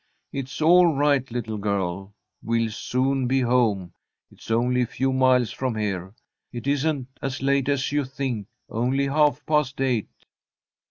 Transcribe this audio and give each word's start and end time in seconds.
It's 0.31 0.63
all 0.63 0.87
right, 0.95 1.29
little 1.29 1.59
girl. 1.59 2.15
We'll 2.41 2.71
soon 2.71 3.27
be 3.27 3.41
home. 3.41 3.93
It's 4.31 4.49
only 4.49 4.81
a 4.81 4.87
few 4.87 5.13
miles 5.13 5.51
from 5.51 5.75
here. 5.75 6.15
It 6.51 6.65
isn't 6.65 7.07
as 7.21 7.43
late 7.43 7.69
as 7.69 7.91
you 7.91 8.03
think 8.05 8.47
only 8.67 9.05
half 9.05 9.45
past 9.45 9.79
eight." 9.79 10.09